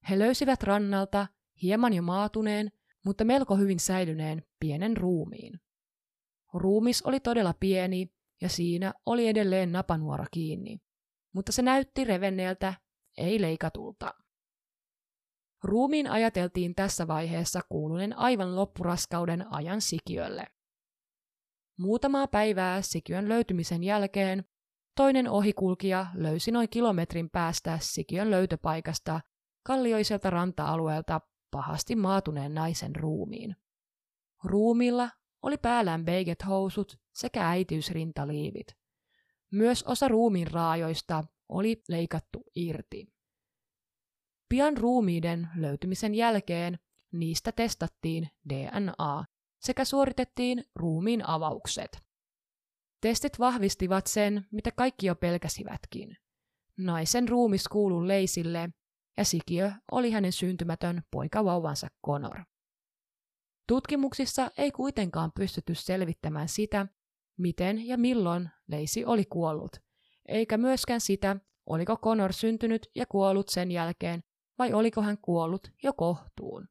He 0.10 0.20
löysivät 0.20 0.64
rannalta 0.64 1.28
hieman 1.62 1.94
jo 1.94 2.02
maatuneen, 2.02 2.72
mutta 3.06 3.26
melko 3.26 3.56
hyvin 3.56 3.80
säilyneen 3.80 4.44
pienen 4.60 4.98
ruumiin. 4.98 5.60
Ruumis 6.54 7.02
oli 7.02 7.20
todella 7.20 7.54
pieni 7.60 8.08
ja 8.42 8.50
siinä 8.50 8.94
oli 9.06 9.28
edelleen 9.28 9.72
napanuora 9.72 10.26
kiinni, 10.32 10.78
mutta 11.34 11.52
se 11.52 11.62
näytti 11.62 12.04
revenneeltä, 12.04 12.74
ei 13.18 13.42
leikatulta. 13.42 14.14
Ruumiin 15.64 16.08
ajateltiin 16.08 16.76
tässä 16.76 17.08
vaiheessa 17.08 17.62
kuuluneen 17.70 18.18
aivan 18.18 18.56
loppuraskauden 18.56 19.54
ajan 19.54 19.82
sikiölle. 19.82 20.48
Muutamaa 21.80 22.28
päivää 22.28 22.82
sikiön 22.82 23.30
löytymisen 23.30 23.84
jälkeen 23.84 24.46
toinen 24.96 25.30
ohikulkija 25.30 26.08
löysi 26.14 26.52
noin 26.52 26.70
kilometrin 26.70 27.30
päästä 27.30 27.80
sikiön 27.82 28.32
löytöpaikasta 28.32 29.22
kallioiselta 29.64 30.30
ranta-alueelta 30.30 31.22
pahasti 31.52 31.96
maatuneen 31.96 32.54
naisen 32.54 32.96
ruumiin. 32.96 33.56
Ruumilla 34.44 35.10
oli 35.42 35.58
päällään 35.58 36.06
beiget-housut 36.06 37.00
sekä 37.14 37.50
äitiysrintaliivit. 37.50 38.68
Myös 39.52 39.84
osa 39.84 40.08
ruumiin 40.08 40.52
raajoista 40.52 41.24
oli 41.50 41.82
leikattu 41.88 42.44
irti. 42.56 43.08
Pian 44.50 44.78
ruumiiden 44.78 45.50
löytymisen 45.56 46.16
jälkeen 46.16 46.80
niistä 47.12 47.52
testattiin 47.52 48.30
DNA 48.50 49.26
sekä 49.60 49.86
suoritettiin 49.86 50.64
ruumiin 50.76 51.30
avaukset. 51.30 52.04
Testit 53.02 53.40
vahvistivat 53.40 54.08
sen, 54.08 54.48
mitä 54.52 54.72
kaikki 54.72 55.06
jo 55.06 55.16
pelkäsivätkin. 55.16 56.18
Naisen 56.78 57.30
ruumis 57.30 57.68
kuuluu 57.68 58.08
Leisille 58.08 58.70
ja 59.18 59.26
sikiö 59.26 59.72
oli 59.92 60.12
hänen 60.12 60.32
syntymätön 60.32 61.02
poikavauvansa 61.12 61.88
Conor. 62.06 62.40
Tutkimuksissa 63.68 64.52
ei 64.58 64.72
kuitenkaan 64.72 65.32
pystytty 65.32 65.76
selvittämään 65.76 66.50
sitä, 66.50 66.88
miten 67.38 67.88
ja 67.88 67.98
milloin 67.98 68.50
Leisi 68.68 69.06
oli 69.06 69.26
kuollut, 69.26 69.76
eikä 70.28 70.58
myöskään 70.58 71.02
sitä, 71.02 71.36
oliko 71.66 71.98
Conor 71.98 72.34
syntynyt 72.34 72.88
ja 72.96 73.06
kuollut 73.06 73.50
sen 73.50 73.72
jälkeen 73.72 74.24
vai 74.60 74.74
oliko 74.74 75.02
hän 75.02 75.18
kuollut 75.18 75.72
jo 75.84 75.94
kohtuun. 75.94 76.68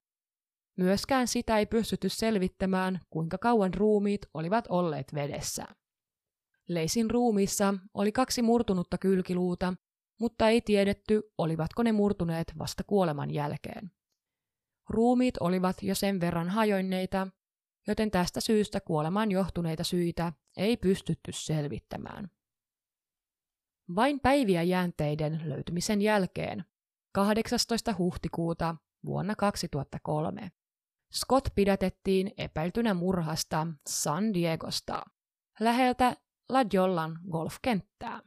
Myöskään 0.76 1.28
sitä 1.28 1.58
ei 1.58 1.66
pystytty 1.66 2.08
selvittämään, 2.08 3.00
kuinka 3.10 3.38
kauan 3.38 3.74
ruumiit 3.74 4.20
olivat 4.34 4.64
olleet 4.68 5.14
vedessä. 5.14 5.64
Leisin 6.68 7.10
ruumiissa 7.10 7.74
oli 7.94 8.12
kaksi 8.12 8.42
murtunutta 8.42 8.98
kylkiluuta, 8.98 9.74
mutta 10.20 10.48
ei 10.48 10.60
tiedetty, 10.60 11.22
olivatko 11.38 11.82
ne 11.82 11.92
murtuneet 11.92 12.52
vasta 12.58 12.84
kuoleman 12.84 13.30
jälkeen. 13.30 13.90
Ruumiit 14.88 15.34
olivat 15.40 15.82
jo 15.82 15.94
sen 15.94 16.20
verran 16.20 16.48
hajoinneita, 16.48 17.28
joten 17.86 18.10
tästä 18.10 18.40
syystä 18.40 18.80
kuolemaan 18.80 19.30
johtuneita 19.30 19.84
syitä 19.84 20.32
ei 20.56 20.76
pystytty 20.76 21.32
selvittämään. 21.32 22.30
Vain 23.94 24.20
päiviä 24.20 24.62
jäänteiden 24.62 25.40
löytymisen 25.44 26.02
jälkeen 26.02 26.64
18. 27.12 27.94
huhtikuuta 27.98 28.76
vuonna 29.04 29.36
2003 29.36 30.52
Scott 31.14 31.48
pidätettiin 31.54 32.32
epäiltynä 32.38 32.94
murhasta 32.94 33.66
San 33.88 34.34
Diegosta, 34.34 35.02
läheltä 35.60 36.16
La 36.48 36.58
Jollan 36.72 37.18
golfkenttää. 37.30 38.20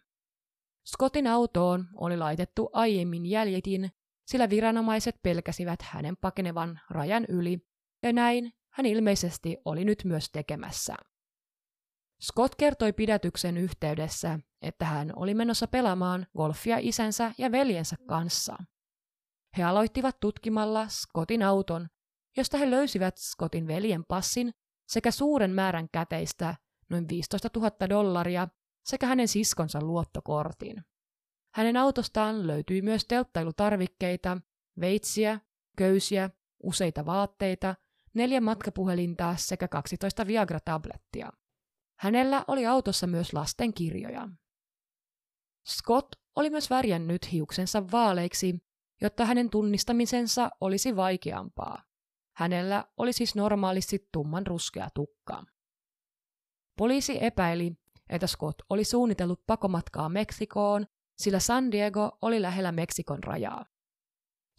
Scottin 0.95 1.27
autoon 1.27 1.87
oli 1.95 2.17
laitettu 2.17 2.69
aiemmin 2.73 3.25
jäljitin, 3.25 3.91
sillä 4.25 4.49
viranomaiset 4.49 5.15
pelkäsivät 5.23 5.81
hänen 5.81 6.17
pakenevan 6.17 6.79
rajan 6.89 7.25
yli, 7.29 7.59
ja 8.03 8.13
näin 8.13 8.51
hän 8.73 8.85
ilmeisesti 8.85 9.57
oli 9.65 9.85
nyt 9.85 10.03
myös 10.05 10.29
tekemässä. 10.31 10.95
Scott 12.21 12.55
kertoi 12.55 12.93
pidätyksen 12.93 13.57
yhteydessä, 13.57 14.39
että 14.61 14.85
hän 14.85 15.13
oli 15.15 15.33
menossa 15.33 15.67
pelaamaan 15.67 16.27
golfia 16.37 16.77
isänsä 16.79 17.31
ja 17.37 17.51
veljensä 17.51 17.95
kanssa. 18.07 18.57
He 19.57 19.63
aloittivat 19.63 20.19
tutkimalla 20.19 20.87
Scottin 20.87 21.43
auton, 21.43 21.87
josta 22.37 22.57
he 22.57 22.71
löysivät 22.71 23.17
Scottin 23.17 23.67
veljen 23.67 24.03
passin 24.07 24.51
sekä 24.87 25.11
suuren 25.11 25.51
määrän 25.51 25.89
käteistä, 25.91 26.55
noin 26.89 27.09
15 27.09 27.49
000 27.55 27.89
dollaria, 27.89 28.47
sekä 28.89 29.07
hänen 29.07 29.27
siskonsa 29.27 29.81
luottokortin. 29.81 30.85
Hänen 31.53 31.77
autostaan 31.77 32.47
löytyi 32.47 32.81
myös 32.81 33.05
telttailutarvikkeita, 33.05 34.37
veitsiä, 34.79 35.39
köysiä, 35.77 36.29
useita 36.63 37.05
vaatteita, 37.05 37.75
neljä 38.13 38.41
matkapuhelinta 38.41 39.35
sekä 39.37 39.67
12 39.67 40.27
Viagra-tablettia. 40.27 41.31
Hänellä 41.99 42.45
oli 42.47 42.65
autossa 42.65 43.07
myös 43.07 43.33
lastenkirjoja. 43.33 44.29
Scott 45.67 46.15
oli 46.35 46.49
myös 46.49 46.69
värjännyt 46.69 47.31
hiuksensa 47.31 47.83
vaaleiksi, 47.91 48.59
jotta 49.01 49.25
hänen 49.25 49.49
tunnistamisensa 49.49 50.49
olisi 50.61 50.95
vaikeampaa. 50.95 51.83
Hänellä 52.35 52.85
oli 52.97 53.13
siis 53.13 53.35
normaalisti 53.35 54.07
tumman 54.11 54.47
ruskea 54.47 54.89
tukka. 54.93 55.43
Poliisi 56.77 57.23
epäili, 57.23 57.71
että 58.09 58.27
Scott 58.27 58.61
oli 58.69 58.83
suunnitellut 58.83 59.41
pakomatkaa 59.47 60.09
Meksikoon, 60.09 60.85
sillä 61.17 61.39
San 61.39 61.71
Diego 61.71 62.17
oli 62.21 62.41
lähellä 62.41 62.71
Meksikon 62.71 63.23
rajaa. 63.23 63.65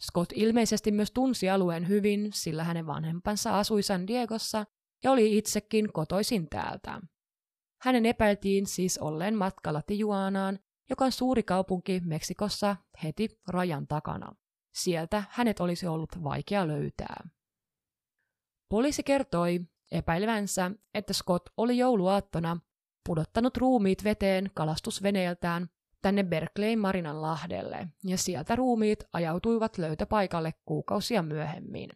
Scott 0.03 0.31
ilmeisesti 0.35 0.91
myös 0.91 1.11
tunsi 1.11 1.49
alueen 1.49 1.87
hyvin, 1.87 2.29
sillä 2.33 2.63
hänen 2.63 2.87
vanhempansa 2.87 3.59
asui 3.59 3.83
San 3.83 4.07
Diegossa 4.07 4.65
ja 5.03 5.11
oli 5.11 5.37
itsekin 5.37 5.93
kotoisin 5.93 6.49
täältä. 6.49 7.01
Hänen 7.81 8.05
epäiltiin 8.05 8.65
siis 8.65 8.97
olleen 8.97 9.35
matkalla 9.35 9.81
Tijuanaan 9.81 10.59
joka 10.91 11.05
on 11.05 11.11
suuri 11.11 11.43
kaupunki 11.43 12.01
Meksikossa 12.05 12.75
heti 13.03 13.29
rajan 13.47 13.87
takana. 13.87 14.35
Sieltä 14.73 15.23
hänet 15.29 15.59
olisi 15.59 15.87
ollut 15.87 16.23
vaikea 16.23 16.67
löytää. 16.67 17.29
Poliisi 18.69 19.03
kertoi 19.03 19.59
epäilevänsä, 19.91 20.71
että 20.93 21.13
Scott 21.13 21.49
oli 21.57 21.77
jouluaattona 21.77 22.57
pudottanut 23.05 23.57
ruumiit 23.57 24.03
veteen 24.03 24.51
kalastusveneeltään 24.53 25.69
tänne 26.01 26.23
Berkeley 26.23 26.75
Marinan 26.75 27.21
lahdelle, 27.21 27.87
ja 28.03 28.17
sieltä 28.17 28.55
ruumiit 28.55 29.03
ajautuivat 29.13 29.77
löytöpaikalle 29.77 30.53
kuukausia 30.65 31.23
myöhemmin. 31.23 31.89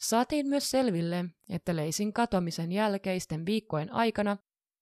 Saatiin 0.00 0.48
myös 0.48 0.70
selville, 0.70 1.24
että 1.50 1.76
Leisin 1.76 2.12
katoamisen 2.12 2.72
jälkeisten 2.72 3.46
viikkojen 3.46 3.92
aikana, 3.92 4.36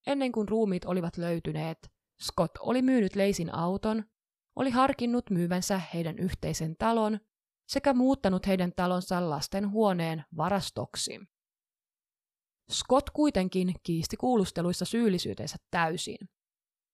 ennen 0.07 0.33
kuin 0.33 0.49
ruumiit 0.49 0.85
olivat 0.85 1.17
löytyneet, 1.17 1.91
Scott 2.23 2.59
oli 2.59 2.83
myynyt 2.83 3.17
Leisin 3.17 3.55
auton, 3.55 4.05
oli 4.57 4.71
harkinnut 4.71 5.31
myyvänsä 5.31 5.81
heidän 5.95 6.19
yhteisen 6.19 6.77
talon 6.77 7.21
sekä 7.69 7.95
muuttanut 7.95 8.47
heidän 8.47 8.73
talonsa 8.77 9.31
lasten 9.31 9.71
huoneen 9.71 10.25
varastoksi. 10.37 11.21
Scott 12.71 13.11
kuitenkin 13.11 13.75
kiisti 13.83 14.17
kuulusteluissa 14.17 14.85
syyllisyytensä 14.85 15.57
täysin. 15.71 16.19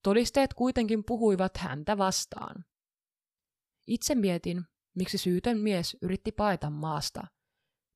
Todisteet 0.02 0.54
kuitenkin 0.54 1.04
puhuivat 1.04 1.56
häntä 1.56 1.98
vastaan. 1.98 2.64
Itse 3.86 4.14
mietin, 4.14 4.64
miksi 4.94 5.18
syytön 5.18 5.58
mies 5.58 5.96
yritti 6.02 6.32
paeta 6.32 6.70
maasta. 6.70 7.26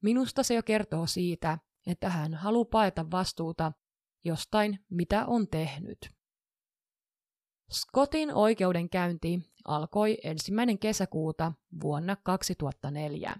Minusta 0.02 0.42
se 0.42 0.54
jo 0.54 0.62
kertoo 0.62 1.06
siitä, 1.06 1.58
että 1.86 2.10
hän 2.10 2.34
haluaa 2.34 2.64
paeta 2.64 3.10
vastuuta 3.10 3.72
jostain, 4.24 4.78
mitä 4.90 5.26
on 5.26 5.48
tehnyt. 5.48 5.98
Scottin 7.72 8.34
oikeudenkäynti 8.34 9.40
alkoi 9.64 10.18
ensimmäinen 10.24 10.78
kesäkuuta 10.78 11.52
vuonna 11.82 12.16
2004. 12.16 13.36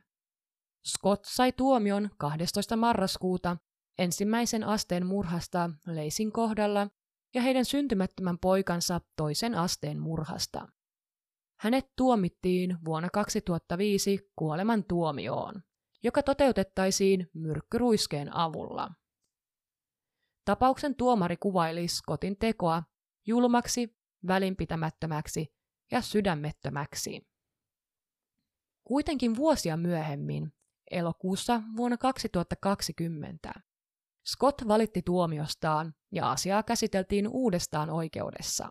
Scott 0.87 1.24
sai 1.24 1.53
tuomion 1.53 2.11
12. 2.18 2.76
marraskuuta 2.76 3.57
ensimmäisen 4.01 4.65
asteen 4.65 5.07
murhasta 5.07 5.71
Leisin 5.87 6.33
kohdalla 6.33 6.89
ja 7.35 7.43
heidän 7.43 7.65
syntymättömän 7.65 8.39
poikansa 8.39 9.01
toisen 9.17 9.55
asteen 9.55 10.01
murhasta. 10.01 10.69
Hänet 11.61 11.85
tuomittiin 11.97 12.79
vuonna 12.85 13.11
2005 13.11 14.31
kuoleman 14.37 14.85
tuomioon, 14.85 15.63
joka 16.03 16.23
toteutettaisiin 16.23 17.31
myrkkyruiskeen 17.35 18.37
avulla. 18.37 18.91
Tapauksen 20.45 20.95
tuomari 20.95 21.37
kuvaili 21.37 21.89
Scottin 21.89 22.37
tekoa 22.39 22.83
julmaksi, 23.27 23.97
välinpitämättömäksi 24.27 25.55
ja 25.91 26.01
sydämettömäksi. 26.01 27.27
Kuitenkin 28.85 29.37
vuosia 29.37 29.77
myöhemmin, 29.77 30.53
elokuussa 30.91 31.63
vuonna 31.77 31.97
2020, 31.97 33.53
Scott 34.26 34.68
valitti 34.68 35.02
tuomiostaan 35.02 35.94
ja 36.12 36.30
asiaa 36.30 36.62
käsiteltiin 36.62 37.28
uudestaan 37.28 37.90
oikeudessa. 37.90 38.68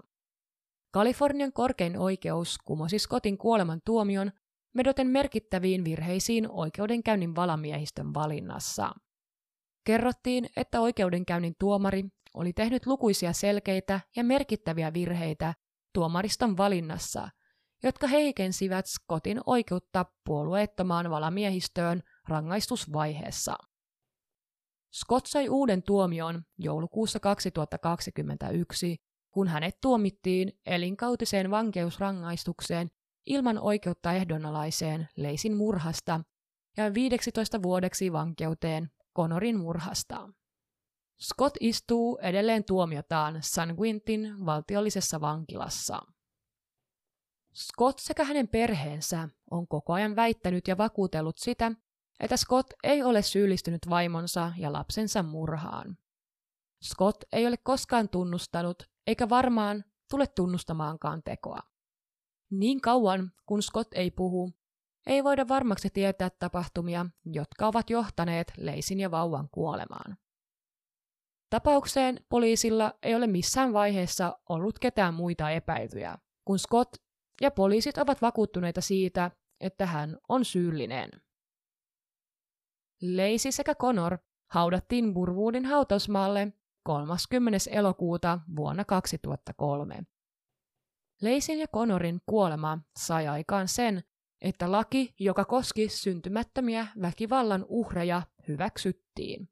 Kalifornian 0.92 1.54
korkein 1.54 1.98
oikeus 1.98 2.58
kumosi 2.66 3.00
Scottin 3.00 3.38
kuoleman 3.38 3.82
tuomion 3.86 4.32
vedoten 4.78 5.08
merkittäviin 5.08 5.84
virheisiin 5.84 6.52
oikeudenkäynnin 6.52 7.36
valamiehistön 7.36 8.14
valinnassa. 8.14 8.92
Kerrottiin, 9.86 10.50
että 10.56 10.82
oikeudenkäynnin 10.82 11.56
tuomari 11.60 12.04
oli 12.34 12.54
tehnyt 12.54 12.86
lukuisia 12.86 13.34
selkeitä 13.34 14.00
ja 14.16 14.24
merkittäviä 14.24 14.94
virheitä 14.94 15.54
tuomariston 15.94 16.58
valinnassa, 16.58 17.30
jotka 17.84 18.08
heikensivät 18.08 18.86
Scottin 18.86 19.42
oikeutta 19.46 20.06
puolueettomaan 20.26 21.10
valamiehistöön 21.10 22.02
rangaistusvaiheessa. 22.28 23.56
Scott 24.94 25.26
sai 25.26 25.50
uuden 25.50 25.84
tuomion 25.84 26.44
joulukuussa 26.58 27.20
2021, 27.20 28.98
kun 29.32 29.48
hänet 29.48 29.78
tuomittiin 29.82 30.60
elinkautiseen 30.66 31.52
vankeusrangaistukseen 31.52 32.88
ilman 33.26 33.60
oikeutta 33.60 34.14
ehdonalaiseen 34.14 35.08
Leisin 35.16 35.58
murhasta 35.58 36.22
ja 36.78 36.94
15 36.94 37.62
vuodeksi 37.62 38.12
vankeuteen 38.12 38.92
Conorin 39.16 39.60
murhasta. 39.60 40.30
Scott 41.22 41.58
istuu 41.60 42.18
edelleen 42.22 42.64
tuomiotaan 42.64 43.40
San 43.42 43.78
Quintin 43.78 44.46
valtiollisessa 44.46 45.22
vankilassa. 45.22 46.02
Scott 47.56 48.00
sekä 48.00 48.24
hänen 48.24 48.48
perheensä 48.48 49.30
on 49.52 49.68
koko 49.68 49.94
ajan 49.94 50.16
väittänyt 50.16 50.68
ja 50.68 50.78
vakuutellut 50.78 51.38
sitä, 51.38 51.72
että 52.20 52.38
Scott 52.38 52.74
ei 52.84 53.04
ole 53.04 53.22
syyllistynyt 53.22 53.82
vaimonsa 53.90 54.54
ja 54.58 54.74
lapsensa 54.74 55.24
murhaan. 55.24 55.98
Scott 56.84 57.24
ei 57.32 57.48
ole 57.48 57.58
koskaan 57.58 58.10
tunnustanut, 58.10 58.84
eikä 59.08 59.30
varmaan 59.30 59.84
tule 60.10 60.28
tunnustamaankaan 60.28 61.24
tekoa. 61.24 61.60
Niin 62.52 62.82
kauan 62.82 63.32
kun 63.46 63.64
Scott 63.64 63.94
ei 63.94 64.12
puhu, 64.12 64.54
ei 65.08 65.24
voida 65.24 65.48
varmaksi 65.48 65.90
tietää 65.90 66.30
tapahtumia, 66.30 67.06
jotka 67.26 67.68
ovat 67.68 67.90
johtaneet 67.90 68.54
Leisin 68.58 69.00
ja 69.00 69.12
vauvan 69.12 69.50
kuolemaan. 69.52 70.18
Tapaukseen 71.50 72.26
poliisilla 72.30 72.94
ei 73.04 73.16
ole 73.16 73.28
missään 73.28 73.74
vaiheessa 73.74 74.40
ollut 74.50 74.80
ketään 74.80 75.14
muita 75.14 75.52
epäiltyjä, 75.52 76.18
kun 76.46 76.60
Scott 76.60 76.94
ja 77.42 77.52
poliisit 77.52 77.98
ovat 77.98 78.22
vakuuttuneita 78.22 78.82
siitä, 78.82 79.32
että 79.60 79.86
hän 79.86 80.18
on 80.30 80.46
syyllinen. 80.46 81.10
Leisi 83.02 83.52
sekä 83.52 83.76
Connor 83.76 84.18
haudattiin 84.52 85.14
Burwoodin 85.14 85.66
hautausmaalle 85.66 86.54
30. 86.84 87.58
elokuuta 87.72 88.40
vuonna 88.56 88.86
2003. 88.86 90.04
Leisin 91.22 91.60
ja 91.60 91.68
Connorin 91.68 92.22
kuolema 92.26 92.80
sai 93.00 93.28
aikaan 93.28 93.68
sen, 93.68 94.04
että 94.42 94.72
laki, 94.72 95.14
joka 95.20 95.46
koski 95.46 95.90
syntymättömiä 95.90 96.88
väkivallan 97.02 97.66
uhreja, 97.70 98.22
hyväksyttiin. 98.48 99.50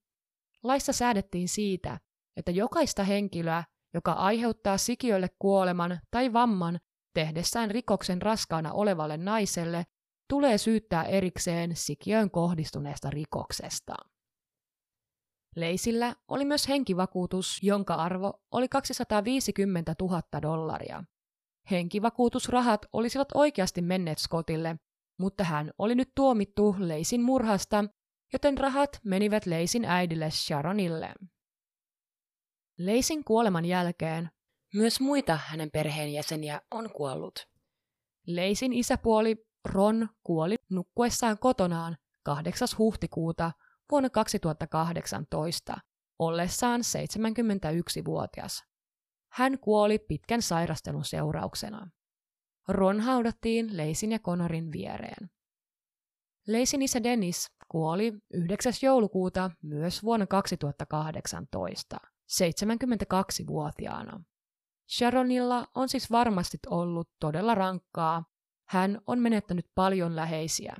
Laissa 0.63 0.93
säädettiin 0.93 1.49
siitä, 1.49 1.99
että 2.37 2.51
jokaista 2.51 3.03
henkilöä, 3.03 3.63
joka 3.93 4.11
aiheuttaa 4.11 4.77
sikiölle 4.77 5.29
kuoleman 5.39 5.99
tai 6.11 6.33
vamman 6.33 6.79
tehdessään 7.13 7.71
rikoksen 7.71 8.21
raskaana 8.21 8.73
olevalle 8.73 9.17
naiselle, 9.17 9.85
tulee 10.29 10.57
syyttää 10.57 11.03
erikseen 11.03 11.75
sikiöön 11.75 12.31
kohdistuneesta 12.31 13.09
rikoksesta. 13.09 13.95
Leisillä 15.55 16.15
oli 16.27 16.45
myös 16.45 16.67
henkivakuutus, 16.67 17.59
jonka 17.63 17.93
arvo 17.93 18.41
oli 18.51 18.69
250 18.69 19.95
000 20.01 20.21
dollaria. 20.41 21.03
Henkivakuutusrahat 21.71 22.85
olisivat 22.93 23.27
oikeasti 23.33 23.81
menneet 23.81 24.17
Scottille, 24.17 24.75
mutta 25.19 25.43
hän 25.43 25.71
oli 25.77 25.95
nyt 25.95 26.11
tuomittu 26.15 26.75
Leisin 26.79 27.21
murhasta, 27.21 27.85
joten 28.33 28.57
rahat 28.57 28.89
menivät 29.03 29.45
Leisin 29.45 29.85
äidille 29.85 30.31
Sharonille. 30.31 31.13
Leisin 32.77 33.23
kuoleman 33.23 33.65
jälkeen 33.65 34.29
myös 34.73 34.99
muita 34.99 35.39
hänen 35.45 35.71
perheenjäseniä 35.71 36.61
on 36.71 36.89
kuollut. 36.93 37.47
Leisin 38.27 38.73
isäpuoli 38.73 39.46
Ron 39.67 40.09
kuoli 40.23 40.55
nukkuessaan 40.69 41.39
kotonaan 41.39 41.97
8. 42.23 42.67
huhtikuuta 42.77 43.51
vuonna 43.91 44.09
2018 44.09 45.77
ollessaan 46.19 46.81
71-vuotias. 46.81 48.63
Hän 49.31 49.59
kuoli 49.59 49.99
pitkän 49.99 50.41
sairastelun 50.41 51.05
seurauksena. 51.05 51.89
Ron 52.67 53.01
haudattiin 53.01 53.77
Leisin 53.77 54.11
ja 54.11 54.19
Konorin 54.19 54.71
viereen. 54.71 55.29
Leisin 56.47 56.81
isä 56.81 57.03
Dennis 57.03 57.47
kuoli 57.67 58.13
9. 58.33 58.73
joulukuuta 58.81 59.51
myös 59.61 60.03
vuonna 60.03 60.27
2018, 60.27 61.97
72-vuotiaana. 62.31 64.23
Sharonilla 64.97 65.67
on 65.75 65.89
siis 65.89 66.11
varmasti 66.11 66.57
ollut 66.67 67.09
todella 67.19 67.55
rankkaa 67.55 68.23
hän 68.69 69.01
on 69.07 69.19
menettänyt 69.19 69.65
paljon 69.75 70.15
läheisiä. 70.15 70.75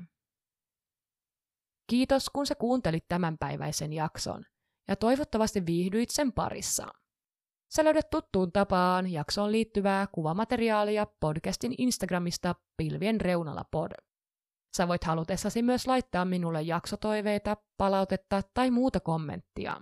Kiitos, 1.90 2.30
kun 2.30 2.46
sä 2.46 2.56
kuuntelit 2.56 3.08
tämänpäiväisen 3.08 3.94
jakson, 3.94 4.44
ja 4.88 4.96
toivottavasti 4.96 5.66
viihdyit 5.66 6.10
sen 6.10 6.34
parissa. 6.34 6.88
Sä 7.76 7.84
löydät 7.84 8.10
tuttuun 8.10 8.52
tapaan 8.52 9.12
jaksoon 9.12 9.52
liittyvää 9.52 10.08
kuvamateriaalia 10.08 11.08
podcastin 11.20 11.76
Instagramista 11.78 12.56
pilvien 12.78 13.22
reunalla 13.22 13.64
pod. 13.72 13.92
Sä 14.78 14.88
voit 14.88 15.04
halutessasi 15.04 15.62
myös 15.62 15.88
laittaa 15.88 16.26
minulle 16.26 16.62
jaksotoiveita, 16.62 17.58
palautetta 17.78 18.42
tai 18.54 18.72
muuta 18.72 19.00
kommenttia. 19.00 19.82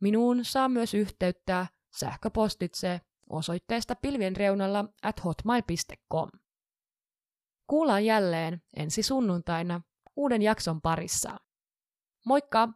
Minuun 0.00 0.44
saa 0.44 0.68
myös 0.68 0.94
yhteyttä 0.94 1.66
sähköpostitse 1.96 3.00
osoitteesta 3.30 3.96
pilvienreunalla 3.96 4.84
at 5.02 5.24
hotmail.com. 5.24 6.28
Kuullaan 7.66 8.04
jälleen 8.04 8.62
ensi 8.76 9.02
sunnuntaina 9.02 9.80
uuden 10.16 10.42
jakson 10.42 10.80
parissa. 10.80 11.36
Moikka! 12.26 12.68